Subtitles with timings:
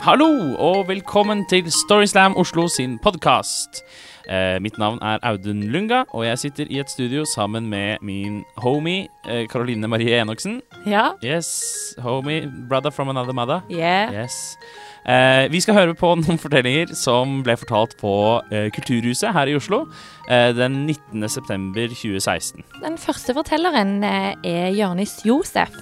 [0.00, 3.82] Hallo, og velkommen til Storyslam Oslo sin podkast.
[4.30, 8.38] Eh, mitt navn er Audun Lunga, og jeg sitter i et studio sammen med min
[8.56, 10.62] homie eh, Caroline Marie Enoksen.
[10.86, 11.10] Ja.
[11.24, 13.60] Yes, homie, brother from another mother.
[13.70, 14.22] Yeah.
[14.22, 14.56] Yes.
[15.04, 18.14] Eh, vi skal høre på noen fortellinger som ble fortalt på
[18.48, 19.82] eh, Kulturhuset her i Oslo
[20.30, 21.28] eh, den 19.
[21.28, 22.64] september 2016.
[22.80, 25.76] Den første fortelleren eh, er Jørnis Josef.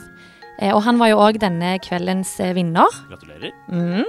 [0.59, 2.91] Eh, og han var jo òg denne kveldens eh, vinner.
[3.11, 3.53] Gratulerer.
[3.71, 4.05] Mm.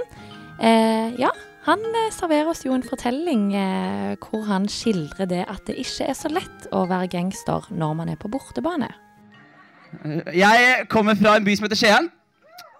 [0.60, 1.30] Eh, ja,
[1.66, 6.08] han eh, serverer oss jo en fortelling eh, hvor han skildrer det at det ikke
[6.10, 8.90] er så lett å være gangster når man er på bortebane.
[10.34, 12.10] Jeg kommer fra en by som heter Skien.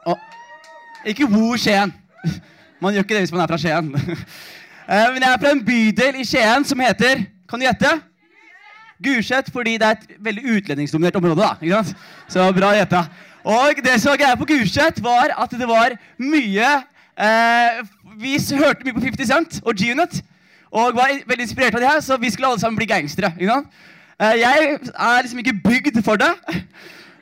[0.07, 1.91] Og ikke hvor Skien.
[2.81, 3.91] Man gjør ikke det hvis man er fra Skien.
[4.91, 7.91] Eh, Men jeg er fra en bydel i Skien som heter Kan du gjette?
[9.01, 11.41] Gulset, fordi det er et veldig utlendingsdominert område.
[11.41, 12.01] da, ikke sant?
[12.29, 13.05] Så bra gjetta.
[13.45, 16.71] Og det som var greia på Gulset, var at det var mye
[17.17, 17.81] eh,
[18.21, 20.21] Vi hørte mye på 50 Cent og G-Unit.
[20.71, 23.33] Og var veldig inspirert av det her, så vi skulle alle sammen bli gangstere.
[23.39, 23.71] ikke sant?
[24.21, 26.31] Eh, jeg er liksom ikke bygd for det.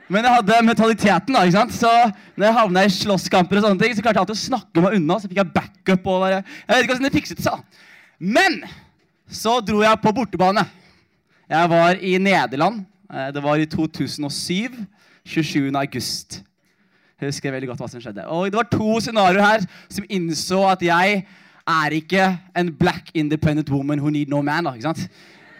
[0.08, 1.44] Men jeg hadde mentaliteten, da.
[1.44, 1.72] ikke sant?
[1.76, 1.90] Så
[2.36, 4.98] når jeg havna i slåsskamper, og sånne ting, så klarte jeg alltid å snakke meg
[4.98, 5.18] unna.
[5.20, 6.06] Så fikk jeg backup.
[6.06, 7.64] og bare, Jeg vet ikke hvordan det fikset seg.
[8.18, 8.62] Men
[9.30, 10.64] så dro jeg på bortebane.
[11.48, 12.84] Jeg var i Nederland.
[13.12, 14.80] Eh, Det var i 2007.
[15.28, 15.76] 27.
[15.76, 16.42] august.
[17.20, 18.24] Jeg husker veldig godt hva som skjedde.
[18.30, 21.22] Og Det var to scenarioer her som innså at jeg
[21.68, 24.64] er ikke en black independent woman who need no man.
[24.64, 25.08] da, ikke sant?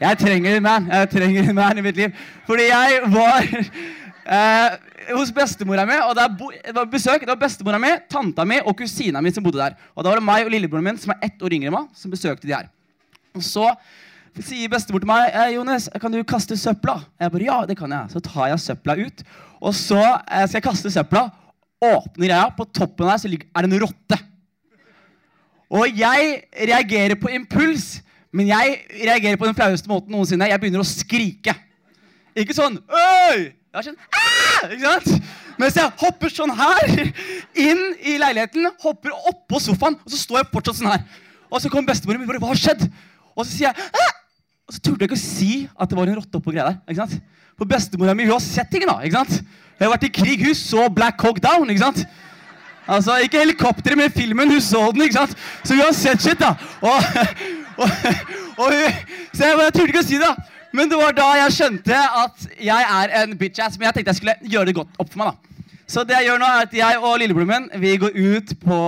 [0.00, 0.86] Jeg trenger en man.
[0.86, 2.14] Jeg trenger en man i mitt liv.
[2.46, 3.42] Fordi jeg var
[4.38, 4.78] eh,
[5.18, 7.20] hos bestemora mi, og det var besøk.
[7.20, 9.76] Det var bestemora mi, tanta mi og kusina mi som bodde der.
[9.94, 11.90] Og da var det meg og lillebroren min, som er ett år yngre enn meg,
[11.94, 12.70] som besøkte de her.
[13.34, 13.72] Og så
[14.44, 16.98] sier bestemor til meg eh, Jonas, kan du kaste søpla.
[17.20, 18.12] Jeg bare, ja, det kan jeg.
[18.14, 19.22] Så tar jeg søpla ut,
[19.58, 21.28] og så eh, skal jeg kaste søpla.
[21.84, 24.18] Åpner jeg på toppen der så er det en rotte.
[25.68, 27.98] Og jeg reagerer på impuls,
[28.32, 30.48] men jeg reagerer på den flaueste måten noensinne.
[30.48, 31.54] Jeg begynner å skrike.
[32.38, 33.48] Ikke sånn Øy!
[33.48, 34.72] Jeg er sånn Aah!
[34.72, 35.28] Ikke sant?
[35.58, 36.92] Mens jeg hopper sånn her
[37.58, 41.02] inn i leiligheten, hopper oppå sofaen, og så står jeg fortsatt sånn her.
[41.50, 42.84] Og så kommer bestemoren min bare Hva har skjedd?
[43.34, 44.08] Og så sier jeg!
[44.68, 46.80] Og så turte jeg ikke å si at det var en rotte oppå greia der.
[46.92, 47.20] ikke sant?
[47.58, 48.84] For bestemora mi har sett ting.
[48.86, 49.38] da, ikke sant?
[49.78, 50.44] Hun har vært i krig.
[50.44, 51.70] Hun så Black Hawk Down.
[51.72, 52.04] ikke sant?
[52.88, 54.52] Altså, Ikke helikopteret, men filmen.
[54.52, 55.34] Hun så den, ikke sant?
[55.64, 56.52] Så hun har sett shit, da.
[56.84, 57.08] Og,
[57.80, 57.90] og,
[58.58, 59.02] og hun,
[59.32, 60.28] så jeg, jeg turte ikke å si det.
[60.28, 60.36] da.
[60.76, 63.78] Men det var da jeg skjønte at jeg er en bitch-ass.
[63.80, 65.32] Men jeg tenkte jeg skulle gjøre det godt opp for meg.
[65.32, 65.74] da.
[65.88, 68.78] Så det jeg gjør nå, er at jeg og lillebroren min vi går ut på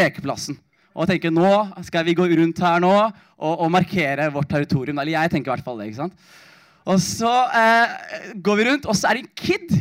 [0.00, 0.56] lekeplassen.
[0.96, 1.50] Og tenker nå
[1.86, 4.98] skal vi gå rundt her nå og, og markere vårt territorium.
[4.98, 5.90] Eller jeg tenker i hvert fall det.
[5.90, 6.30] ikke sant?
[6.90, 9.80] Og så eh, går vi rundt, og så er det en kid.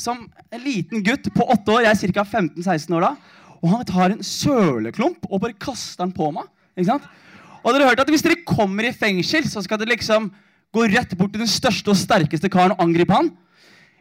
[0.00, 1.84] Som en liten gutt på åtte år.
[1.84, 2.24] Jeg er ca.
[2.24, 3.14] 15-16 år da.
[3.60, 6.48] Og han tar en søleklump og bare kaster den på meg.
[6.76, 7.08] ikke sant?
[7.60, 10.30] Og dere hørte at hvis dere kommer i fengsel, så skal dere liksom
[10.72, 13.28] gå rett bort til den største og sterkeste karen og angripe han.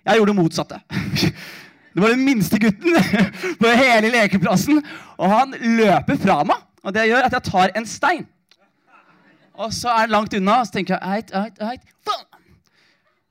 [0.08, 0.80] Jeg gjorde det motsatte.
[1.94, 2.98] Det var den minste gutten
[3.62, 4.82] på hele lekeplassen.
[5.18, 6.66] Og han løper fra meg.
[6.86, 8.28] Og det gjør at jeg tar en stein.
[9.60, 11.96] Og så er han langt unna, og så tenker jeg eit, eit, eit.
[12.08, 12.28] faen.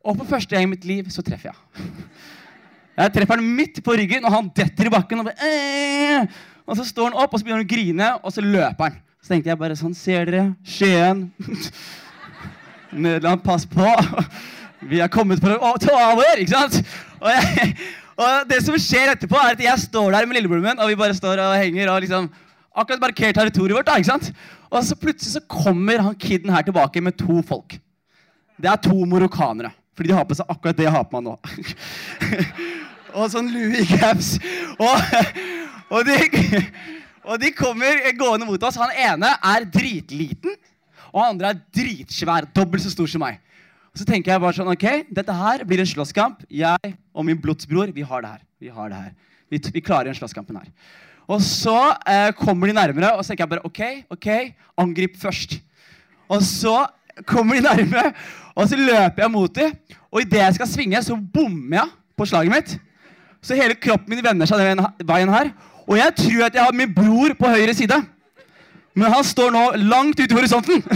[0.05, 1.87] Og for første gang i mitt liv så treffer jeg.
[2.99, 5.21] Jeg treffer han midt på ryggen, og han detter i bakken.
[5.23, 6.25] Og, bare,
[6.67, 8.97] og så står han opp, og så begynner han å grine, og så løper han.
[9.23, 10.49] Så tenkte jeg bare sånn Ser dere?
[10.67, 11.29] Skien.
[13.05, 13.87] Nederland, pass på.
[14.91, 16.81] Vi er kommet for å ta over, ikke sant?
[17.21, 17.77] Og, jeg,
[18.19, 20.99] og det som skjer etterpå, er at jeg står der med lillebroren min, og vi
[20.99, 22.27] bare står og henger og liksom
[22.79, 23.87] akkurat markert territoriet vårt.
[23.87, 24.33] da, ikke sant?
[24.71, 27.79] Og så plutselig så kommer han kiden her tilbake med to folk.
[28.59, 29.71] Det er to morokkanere.
[29.97, 31.33] Fordi de har på seg akkurat det jeg har på meg nå.
[33.19, 34.37] og sånn Louis caps.
[34.79, 35.17] Og,
[35.91, 36.63] og, de,
[37.27, 38.79] og de kommer gående mot oss.
[38.79, 40.55] Han ene er dritliten,
[41.11, 42.51] og han andre er dritsvær.
[42.55, 43.41] Dobbelt så stor som meg.
[43.99, 46.45] Så tenker jeg bare sånn, ok, dette her blir en slåsskamp.
[46.55, 48.43] Jeg og min blodsbror, vi har det her.
[48.63, 49.13] Vi har det her.
[49.51, 50.69] Vi, vi klarer den slåsskampen her.
[51.29, 51.75] Og så
[52.07, 53.81] eh, kommer de nærmere, og så tenker jeg bare ok,
[54.15, 54.29] ok,
[54.79, 55.59] angrip først.
[56.31, 56.77] Og så
[57.27, 58.05] kommer de nærme,
[58.55, 59.75] og så løper jeg mot dem.
[60.13, 62.77] Og idet jeg skal svinge, så bommer jeg på slaget mitt.
[63.43, 65.51] Så hele kroppen min vender seg den veien her.
[65.89, 67.99] Og jeg tror at jeg har min bror på høyre side.
[68.95, 70.87] Men han står nå langt ute i horisonten.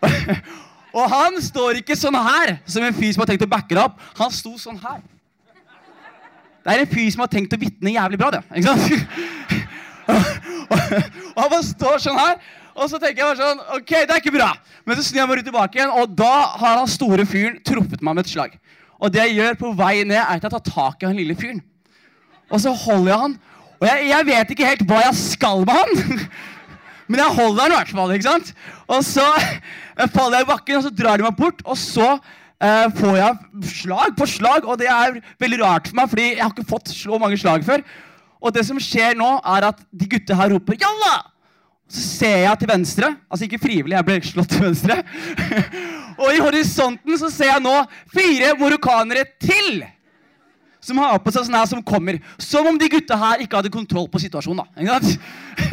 [0.94, 3.82] og han står ikke sånn her, som en fyr som har tenkt å backe deg
[3.84, 3.98] opp.
[4.18, 5.00] Han sto sånn her.
[6.60, 8.42] Det er en fyr som har tenkt å vitne jævlig bra, det.
[8.58, 9.60] Ikke sant?
[10.70, 12.34] og han bare står sånn her.
[12.74, 14.50] Og så tenker jeg bare sånn, ok, det er ikke bra.
[14.86, 18.04] Men så snur jeg meg rundt tilbake igjen, og da har han store fyren truffet
[18.04, 18.54] meg med et slag.
[19.00, 21.36] Og det jeg gjør på vei ned, er at jeg tar tak i han lille
[21.38, 21.62] fyren.
[22.50, 23.38] Og så holder jeg han,
[23.80, 26.24] Og jeg, jeg vet ikke helt hva jeg skal med han.
[27.10, 28.12] Men jeg holder den i hvert fall.
[28.14, 28.52] ikke sant?
[28.86, 31.64] Og så eh, faller jeg i bakken, og så drar de meg bort.
[31.66, 36.12] Og så eh, får jeg slag på slag, og det er veldig rart for meg,
[36.12, 37.82] fordi jeg har ikke fått så mange slag før.
[38.40, 41.18] Og det som skjer nå, er at de gutta her roper 'jalla'!
[41.90, 45.00] Så ser jeg til venstre, altså ikke frivillig, jeg ble slått til venstre.
[46.22, 47.72] og i horisonten så ser jeg nå
[48.14, 49.82] fire morokanere til
[50.80, 52.20] som har på seg sånn her som kommer.
[52.38, 54.62] Som om de gutta her ikke hadde kontroll på situasjonen.
[54.78, 55.00] da.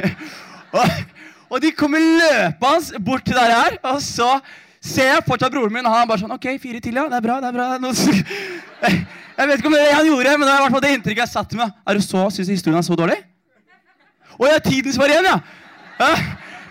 [1.52, 4.34] Og, de kommer løpende bort til der her, og så
[4.84, 7.06] ser jeg fortsatt broren min, og han bare sånn OK, fire til, ja.
[7.08, 7.38] Det er bra.
[7.40, 7.68] det er bra.
[9.38, 10.82] Jeg vet ikke om det er det han gjorde, men det er i hvert fall
[10.82, 11.74] det inntrykket jeg satt med.
[11.86, 13.18] Er du så, Syns historien er så dårlig?
[14.34, 16.16] Å ja, tiden var igjen, ja.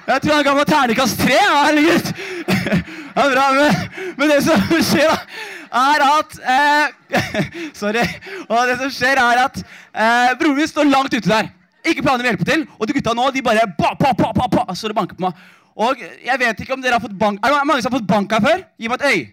[0.07, 1.39] Jeg tror han ga meg terningkast tre.
[1.39, 2.13] Ja, herregud.
[3.17, 3.85] Ja, bra, men,
[4.19, 8.03] men det som skjer, da er at eh, Sorry.
[8.45, 11.49] Og det som skjer, er at eh, broren min står langt ute der.
[11.87, 12.67] Ikke planer om å hjelpe til.
[12.79, 15.27] Og de gutta nå de bare ba, ba, ba, ba, ba, Så det banker på
[15.27, 15.39] meg.
[15.77, 18.09] Og jeg vet ikke om dere har fått bank Er det mange som har fått
[18.09, 18.63] bank her før?
[18.81, 19.25] Gi meg et øy.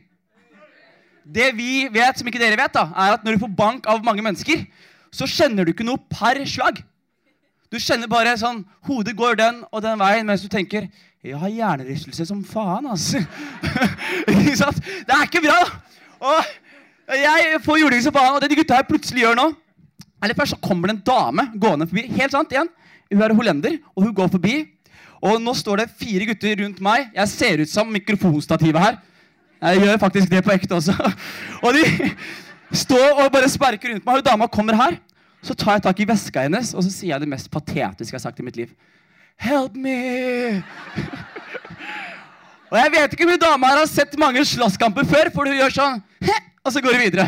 [1.24, 4.02] Det vi vet, som ikke dere vet, da, er at når du får bank av
[4.04, 4.66] mange mennesker,
[5.14, 6.82] så kjenner du ikke noe per slag.
[7.72, 10.90] Du kjenner bare sånn Hodet går den og den veien mens du tenker
[11.24, 13.24] Jeg har hjernerystelse som faen, altså.
[15.08, 15.62] Det er ikke bra.
[16.20, 19.48] Og jeg får juling som faen, og det de gutta her plutselig gjør nå
[20.24, 22.08] Eller Først så kommer det en dame gående forbi.
[22.16, 22.70] Helt sant, igjen.
[23.12, 24.56] Hun er hollender, og hun går forbi.
[25.24, 27.10] Og nå står det fire gutter rundt meg.
[27.16, 28.98] Jeg ser ut som mikrofonstativet her.
[29.64, 30.96] Jeg gjør faktisk det på ekte også.
[31.64, 32.10] Og de
[32.76, 34.20] står og bare sparker rundt meg.
[34.20, 34.98] Og dama kommer her.
[35.44, 38.16] Så tar jeg tak i veska hennes og så sier jeg det mest patetiske jeg
[38.16, 38.70] har sagt i mitt liv.
[39.44, 40.64] Help me!
[42.72, 45.60] Og jeg vet ikke om hun dama her har sett mange slåsskamper før, for hun
[45.60, 46.00] gjør sånn
[46.64, 47.28] Og så går hun videre.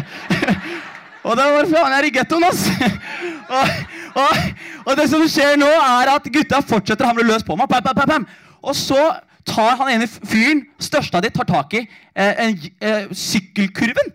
[1.25, 2.65] Og da var faen jeg i gettoen, ass.
[3.57, 3.77] og,
[4.21, 4.41] og,
[4.85, 7.69] og, det som skjer nå, er at gutta fortsetter å hamle løs på meg.
[7.71, 8.27] Pam, pam, pam,
[8.65, 8.99] og så
[9.45, 14.13] tar han ene fyren, største av de, tar tak i eh, en, eh, sykkelkurven.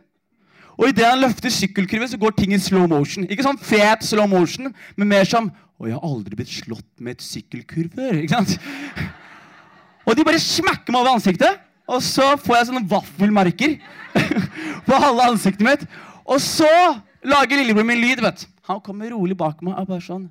[0.80, 3.26] Og idet han løfter sykkelkurven, så går ting i slow motion.
[3.28, 7.14] Ikke sånn fet slow motion, men mer som Å, jeg har aldri blitt slått med
[7.14, 8.18] et sykkelkurv før.
[8.20, 8.50] Ikke sant?
[10.04, 11.62] Og de bare smekker meg over ansiktet.
[11.88, 13.78] Og så får jeg sånne vaffelmerker
[14.86, 15.86] på halve ansiktet mitt.
[16.30, 16.70] Og så
[17.26, 18.22] lager lillebror min lyd.
[18.22, 20.28] vet Han kommer rolig bak meg og bare sånn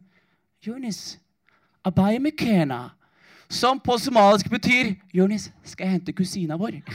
[0.63, 1.18] Jonis,
[1.86, 2.90] abai mekena.
[3.50, 6.81] Som på somalisk betyr Jonis, skal jeg hente kusina vår?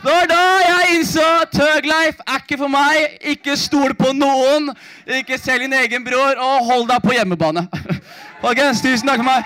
[0.00, 3.18] Det var da jeg innså Tøgleif er ikke for meg.
[3.20, 4.70] Ikke stol på noen.
[5.04, 7.66] Ikke selg din egen bror, og hold deg på hjemmebane.
[8.44, 9.44] Folkens, tusen takk for meg.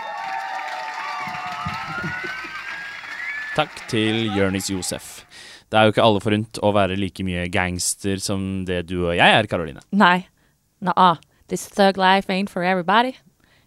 [3.56, 5.23] Takk til Jørnis Josef.
[5.74, 9.16] Det er jo ikke alle forunt å være like mye gangster som det du og
[9.18, 9.80] jeg er, Karoline.
[9.90, 10.28] Nei.
[10.78, 11.16] Nah,
[11.50, 13.16] this thug life ain't for everybody.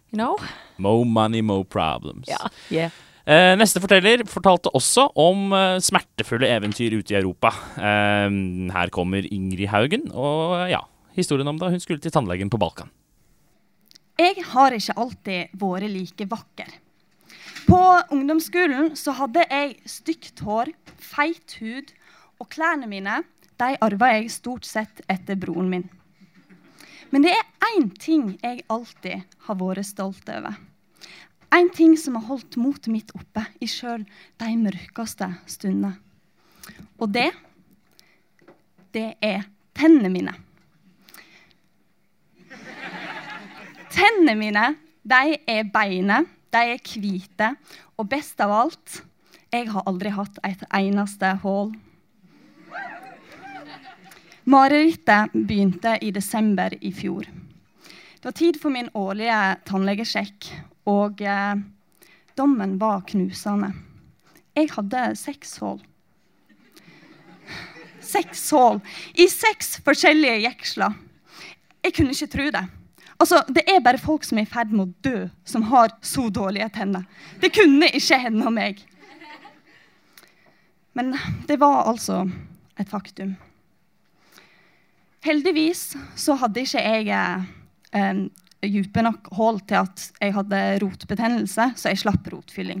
[0.08, 0.38] You know?
[0.80, 2.30] Mo money, mo problems.
[2.30, 2.96] Ja, yeah.
[3.28, 7.52] Eh, neste forteller fortalte også om eh, smertefulle eventyr ute i Europa.
[7.76, 8.38] Eh,
[8.72, 10.80] her kommer Ingrid Haugen, og ja,
[11.12, 12.88] historien om da hun skulle til tannlegen på Balkan.
[14.16, 16.72] Jeg har ikke alltid vært like vakker.
[17.68, 17.82] På
[18.16, 21.92] ungdomsskolen så hadde jeg stygt hår, feit hud,
[22.38, 23.22] og klærne mine
[23.58, 25.86] de arva jeg stort sett etter broren min.
[27.10, 30.56] Men det er én ting jeg alltid har vært stolt over.
[31.54, 34.04] En ting som har holdt motet mitt oppe i sjøl
[34.38, 35.94] de mørkeste stundene.
[37.00, 37.30] Og det
[38.92, 39.44] det er
[39.76, 40.32] tennene mine.
[43.92, 44.64] Tennene mine
[45.08, 47.52] de er beinet de er hvite.
[47.98, 49.02] Og best av alt
[49.52, 51.72] jeg har aldri hatt et eneste hull.
[54.48, 57.26] Marerittet begynte i desember i fjor.
[58.18, 59.36] Det var tid for min årlige
[59.68, 60.46] tannlegesjekk,
[60.88, 61.58] og eh,
[62.38, 63.74] dommen var knusende.
[64.56, 65.82] Jeg hadde seks hull.
[68.00, 68.80] Seks hull
[69.20, 70.96] i seks forskjellige jeksler.
[71.84, 72.64] Jeg kunne ikke tro det.
[73.18, 76.30] Altså, Det er bare folk som er i ferd med å dø, som har så
[76.32, 77.04] dårlige tenner.
[77.42, 78.80] Det kunne ikke hende meg.
[80.96, 81.12] Men
[81.46, 82.24] det var altså
[82.80, 83.36] et faktum.
[85.28, 88.20] Heldigvis så hadde ikke jeg eh,
[88.64, 92.80] dype nok hull til at jeg hadde rotbetennelse, så jeg slapp rotfylling.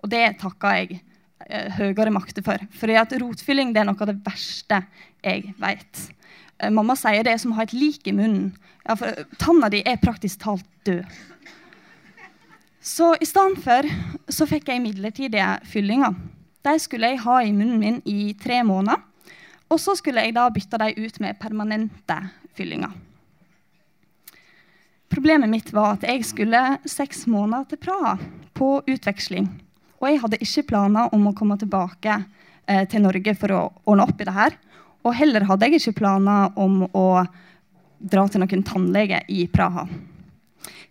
[0.00, 1.02] Og det takka jeg
[1.44, 2.62] eh, høyere makter for.
[2.72, 2.88] For
[3.20, 4.80] rotfylling er noe av det verste
[5.20, 6.06] jeg vet.
[6.58, 8.54] Eh, mamma sier det er som å ha et lik i munnen.
[8.86, 11.04] Ja, for Tanna di er praktisk talt død.
[12.84, 13.88] Så i stedet for
[14.32, 16.16] så fikk jeg midlertidige fyllinger.
[16.64, 19.00] De skulle jeg ha i munnen min i tre måneder.
[19.74, 22.18] Og så skulle jeg da bytte dem ut med permanente
[22.54, 22.92] fyllinger.
[25.10, 28.14] Problemet mitt var at jeg skulle seks måneder til Praha
[28.54, 29.48] på utveksling.
[29.98, 32.16] Og jeg hadde ikke planer om å komme tilbake
[32.66, 34.56] eh, til Norge for å ordne opp i det her.
[35.04, 37.06] Og heller hadde jeg ikke planer om å
[37.98, 39.86] dra til noen tannlege i Praha.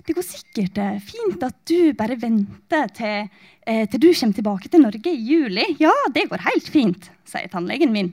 [0.03, 3.29] Det går sikkert eh, fint at du bare venter til,
[3.67, 5.67] eh, til du kommer tilbake til Norge i juli.
[5.83, 8.11] Ja, det går helt fint, sier tannlegen min.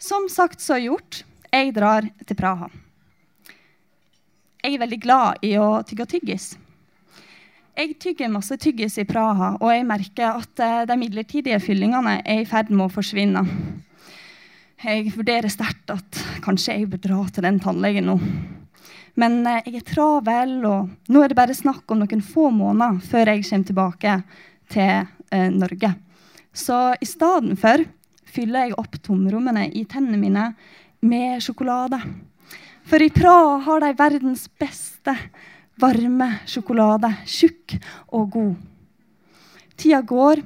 [0.00, 1.24] Som sagt så gjort.
[1.52, 2.70] Jeg drar til Praha.
[4.62, 6.46] Jeg er veldig glad i å tygge tyggis.
[7.76, 12.40] Jeg tygger masse tyggis i Praha, og jeg merker at eh, de midlertidige fyllingene er
[12.40, 13.44] i ferd med å forsvinne.
[14.80, 18.16] Jeg vurderer sterkt at kanskje jeg bør dra til den tannlegen nå.
[19.20, 23.04] Men eh, jeg er travel, og nå er det bare snakk om noen få måneder
[23.04, 24.18] før jeg kommer tilbake
[24.72, 25.94] til eh, Norge.
[26.56, 27.84] Så i stedet for
[28.30, 30.46] fyller jeg opp tomrommene i tennene mine
[31.06, 32.00] med sjokolade.
[32.88, 35.14] For i Praha har de verdens beste
[35.80, 37.12] varme sjokolade.
[37.26, 37.76] Tjukk
[38.16, 38.54] og god.
[39.80, 40.42] Tida går,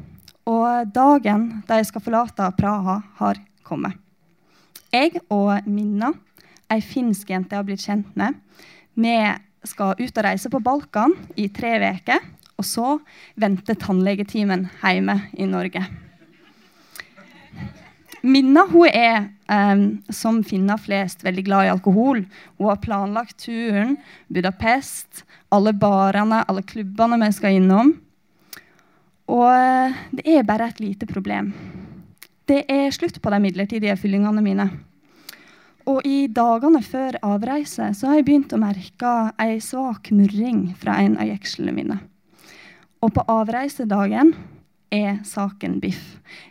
[0.47, 3.97] og dagen de skal forlate Praha, har kommet.
[4.95, 6.13] Jeg og Minna,
[6.71, 8.37] ei finsk jente jeg har blitt kjent med,
[8.95, 9.17] vi
[9.67, 12.21] skal ut og reise på Balkan i tre uker.
[12.55, 12.99] Og så
[13.41, 15.83] venter tannlegetimen hjemme i Norge.
[18.25, 22.23] Minna hun er, um, som finner flest, veldig glad i alkohol.
[22.57, 23.99] Hun har planlagt turen,
[24.33, 27.93] Budapest, alle barene, alle klubbene vi skal innom.
[29.29, 31.53] Og uh, det er bare et lite problem.
[32.49, 34.69] Det er slutt på de midlertidige fyllingene mine.
[35.85, 40.97] Og i dagene før avreise så har jeg begynt å merke ei svak murring fra
[41.05, 42.01] en av jekslene mine.
[43.05, 44.33] Og på avreisedagen
[44.95, 46.03] er saken biff.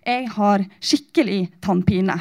[0.05, 2.17] Jeg har skikkelig tannpine.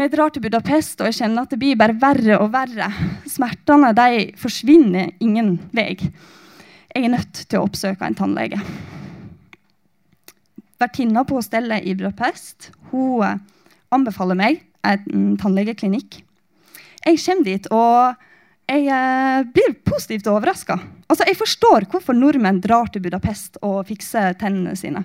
[0.00, 2.88] Vi drar til Budapest, og jeg kjenner at det blir bare verre og verre.
[3.28, 5.96] Smertene de forsvinner ingen vei.
[6.90, 8.60] Jeg er nødt til å oppsøke en tannlege.
[10.80, 13.38] Vertinna på hostellet i Budapest hun eh,
[13.92, 16.22] anbefaler meg en tannlegeklinikk.
[17.04, 18.16] Jeg kommer dit, og
[18.70, 20.76] jeg eh, blir positivt overraska.
[21.10, 25.04] Altså, jeg forstår hvorfor nordmenn drar til Budapest og fikser tennene sine.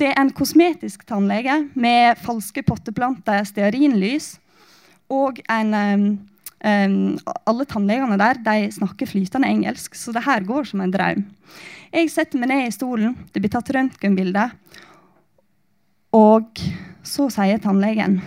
[0.00, 4.34] Det er en kosmetisk tannlege med falske potteplanter, stearinlys
[5.12, 6.04] og en um,
[6.64, 6.96] um,
[7.46, 11.22] Alle tannlegene der de snakker flytende engelsk, så det her går som en drøm.
[11.92, 14.48] Jeg setter meg ned i stolen, det blir tatt røntgenbilde,
[16.16, 16.64] og
[17.06, 18.18] så sier tannlegen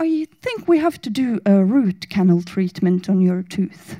[0.00, 3.98] i think we have to do a root canal treatment on your tooth.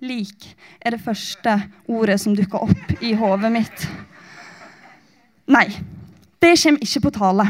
[0.00, 1.56] Lik er det første
[1.90, 3.86] ordet som dukker opp i hodet mitt.
[5.50, 5.66] Nei,
[6.38, 7.48] det kommer ikke på tale.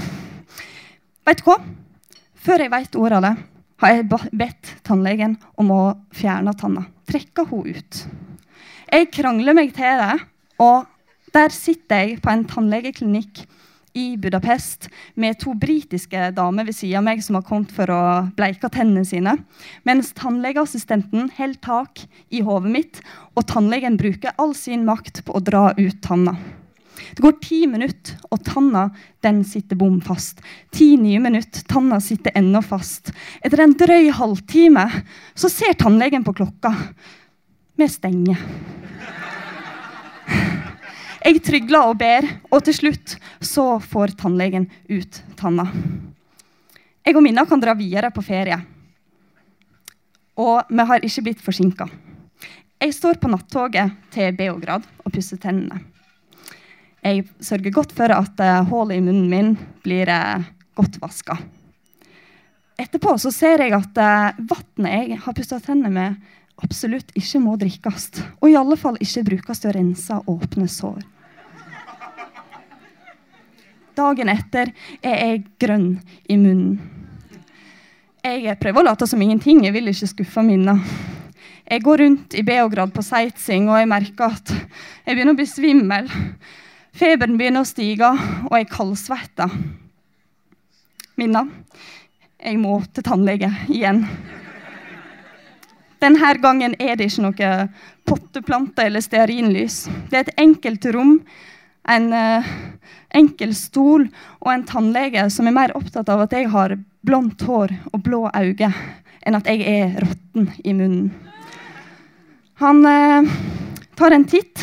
[1.28, 1.58] Vet du hva?
[2.38, 3.34] Før jeg vet ordet av det,
[3.82, 5.82] har jeg bedt tannlegen om å
[6.16, 6.86] fjerne tanna.
[7.08, 8.00] Trekke henne ut.
[8.88, 10.16] Jeg krangler meg til det,
[10.64, 10.88] og
[11.34, 13.44] der sitter jeg på en tannlegeklinikk
[13.98, 14.88] i Budapest
[15.18, 18.02] med to britiske damer ved siden av meg som har kommet for å
[18.38, 19.34] bleike tennene sine.
[19.88, 23.02] Mens tannlegeassistenten holder tak i hodet mitt,
[23.34, 26.36] og tannlegen bruker all sin makt på å dra ut tanna.
[27.14, 28.88] Det går ti minutter, og tanna
[29.24, 30.42] den sitter bom fast.
[30.74, 33.12] Ti nye minutter, tanna sitter ennå fast.
[33.42, 34.88] Etter en drøy halvtime
[35.38, 36.74] så ser tannlegen på klokka.
[37.78, 38.42] Vi stenger.
[41.18, 45.66] Jeg trygler og ber, og til slutt så får tannlegen ut tanna.
[47.02, 48.58] Jeg og Minna kan dra videre på ferie.
[50.38, 51.88] Og vi har ikke blitt forsinka.
[52.78, 55.80] Jeg står på nattoget til Beograd og pusser tennene.
[57.02, 60.44] Jeg sørger godt for at uh, hullet i munnen min blir uh,
[60.78, 61.38] godt vaska.
[62.78, 67.56] Etterpå så ser jeg at uh, vannet jeg har pussa tennene med, absolutt ikke må
[67.60, 68.10] drikkes.
[68.40, 71.00] Og i alle fall ikke brukes til å rense åpne sår.
[73.98, 74.70] Dagen etter
[75.02, 75.90] er jeg grønn
[76.30, 76.78] i munnen.
[78.22, 79.64] Jeg prøver å late som ingenting.
[79.64, 80.76] Jeg vil ikke skuffe Minna.
[81.68, 85.46] Jeg går rundt i Beograd på sightseeing, og jeg merker at jeg begynner å bli
[85.48, 86.08] svimmel.
[86.96, 88.08] Feberen begynner å stige,
[88.48, 89.52] og jeg kaldsvetter.
[91.18, 91.44] Minna,
[92.38, 94.04] jeg må til tannlege igjen.
[95.98, 97.52] Denne gangen er det ikke noe
[98.06, 99.86] potteplante eller stearinlys.
[100.10, 101.16] Det er et enkelt rom,
[101.88, 102.50] en uh,
[103.16, 104.06] enkel stol
[104.38, 106.76] og en tannlege som er mer opptatt av at jeg har
[107.06, 108.70] blondt hår og blå øyne,
[109.26, 111.10] enn at jeg er råtten i munnen.
[112.62, 113.34] Han uh,
[113.98, 114.62] tar en titt,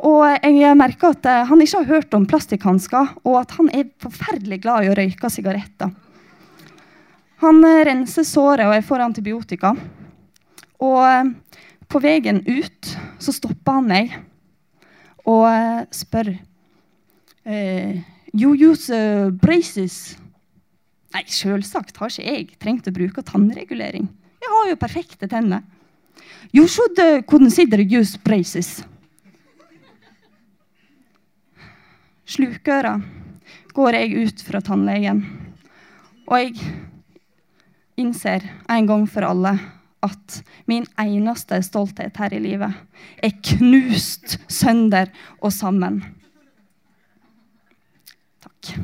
[0.00, 3.92] og jeg merker at uh, han ikke har hørt om plastikkhansker, og at han er
[4.00, 5.92] forferdelig glad i å røyke sigaretter.
[7.40, 9.72] Han renser såret, og jeg får antibiotika.
[10.80, 11.32] Og eh,
[11.90, 14.14] på veien ut så stopper han meg
[15.28, 16.32] og eh, spør
[17.44, 20.14] eh, You use uh, braces?
[21.10, 24.04] Nei, selvsagt har ikke jeg trengt å bruke tannregulering.
[24.38, 25.64] Jeg har jo perfekte tenner.
[26.54, 26.94] You should
[27.26, 28.84] consider use braces.
[32.30, 32.94] Slukøra
[33.74, 35.24] går jeg ut fra tannlegen,
[36.30, 36.54] og jeg
[37.98, 39.56] innser en gang for alle
[40.06, 40.40] at
[40.70, 42.74] min eneste stolthet her i livet
[43.22, 46.00] er knust sønder og sammen.
[48.40, 48.74] Takk.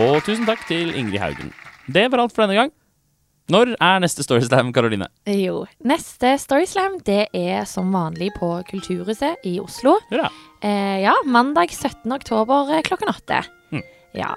[0.00, 1.50] Og tusen takk til Ingrid Haugen.
[1.90, 2.76] Det var alt for denne gang.
[3.50, 5.08] Når er neste Storyslam, Karoline?
[5.26, 9.96] Jo, neste Storyslam det er som vanlig på Kulturhuset i Oslo.
[10.14, 10.30] Ja,
[10.60, 12.12] Eh, ja, mandag 17.
[12.12, 13.38] oktober eh, klokken åtte.
[13.72, 13.80] Mm.
[14.12, 14.34] Ja.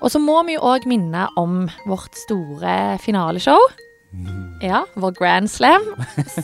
[0.00, 3.60] Og så må vi jo òg minne om vårt store finaleshow.
[4.64, 5.84] Ja, vår Grand Slam,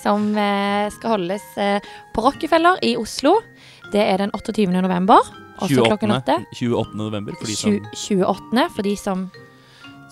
[0.04, 1.80] som eh, skal holdes eh,
[2.14, 3.40] på Rockefeller i Oslo.
[3.92, 4.68] Det er den 28.
[4.70, 5.26] november,
[5.58, 6.20] også klokken 28.
[6.20, 6.36] åtte.
[6.60, 6.94] 28.
[7.00, 8.68] november, for de som 28.
[8.76, 9.26] for de som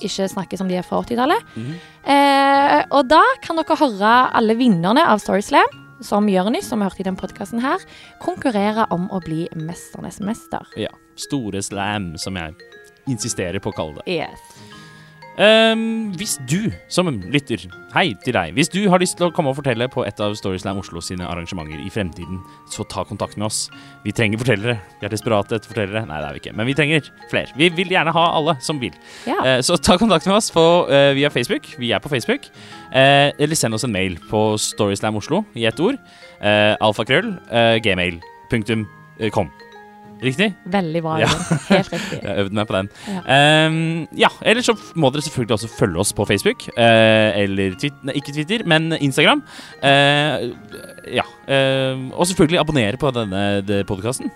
[0.03, 1.55] ikke snakker som de er fra 80-tallet.
[1.55, 1.79] Mhm.
[2.11, 6.89] eh, og da kan dere høre alle vinnerne av Story Slam, som Jørnis, som vi
[6.89, 7.81] hørte i den podkasten her,
[8.21, 10.67] konkurrere om å bli Mesternes mester.
[10.77, 10.91] Ja.
[11.17, 12.57] Store slam, som jeg
[13.11, 14.21] insisterer på å kalle det.
[14.21, 14.75] Yes.
[15.35, 19.51] Um, hvis du som lytter, hei til deg, hvis du har lyst til å komme
[19.51, 22.39] og fortelle på et av Storyslam Oslo sine arrangementer i fremtiden,
[22.71, 23.65] så ta kontakt med oss.
[24.05, 24.77] Vi trenger fortellere.
[25.01, 26.05] Vi er desperate etter fortellere.
[26.07, 27.51] Nei, det er vi ikke, men vi trenger flere.
[27.59, 28.95] Vi vil gjerne ha alle som vil.
[29.27, 29.41] Ja.
[29.43, 31.67] Uh, så ta kontakt med oss på, uh, via Facebook.
[31.83, 32.47] Vi er på Facebook.
[32.95, 35.99] Uh, eller send oss en mail på Storyslam Oslo i ett ord.
[36.45, 39.51] Alfakrøll uh, gmail.com.
[40.23, 40.55] Riktig?
[40.71, 41.17] Veldig bra.
[41.21, 41.29] Ja.
[41.69, 42.21] Helt riktig.
[42.25, 42.91] Jeg øvde meg på den.
[43.09, 43.67] Ja.
[43.67, 43.79] Um,
[44.19, 46.67] ja, Eller så må dere selvfølgelig også følge oss på Facebook.
[46.79, 49.45] Uh, eller Twitter, nei, ikke Twitter, men Instagram.
[49.83, 50.55] Uh,
[51.13, 51.27] ja.
[51.49, 54.33] Uh, og selvfølgelig abonnere på denne podkasten,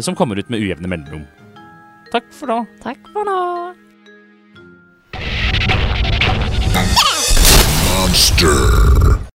[0.00, 1.26] som kommer ut med ujevne mellomrom.
[2.08, 2.62] Takk for nå.
[2.80, 3.36] Takk for nå.
[8.08, 9.18] Monster.